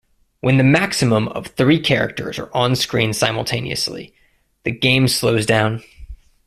[0.39, 4.15] When the maximum of three characters are on screen simultaneously,
[4.63, 5.83] the game slows down.